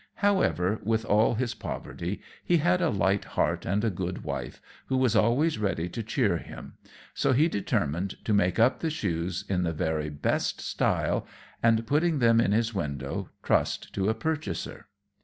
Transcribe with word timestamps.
However, 0.15 0.79
with 0.81 1.05
all 1.05 1.35
his 1.35 1.53
poverty, 1.53 2.21
he 2.43 2.57
had 2.57 2.81
a 2.81 2.89
light 2.89 3.23
heart 3.23 3.67
and 3.67 3.83
a 3.85 3.91
good 3.91 4.23
wife, 4.23 4.59
who 4.87 4.97
was 4.97 5.15
always 5.15 5.59
ready 5.59 5.87
to 5.89 6.01
cheer 6.01 6.37
him; 6.37 6.73
so 7.13 7.33
he 7.33 7.47
determined 7.47 8.15
to 8.25 8.33
make 8.33 8.57
up 8.57 8.79
the 8.79 8.89
shoes 8.89 9.45
in 9.47 9.61
the 9.61 9.73
very 9.73 10.09
best 10.09 10.59
style, 10.59 11.27
and, 11.61 11.85
putting 11.85 12.17
them 12.17 12.41
in 12.41 12.51
his 12.51 12.73
window, 12.73 13.29
trust 13.43 13.93
to 13.93 14.09
a 14.09 14.15
purchaser. 14.15 14.87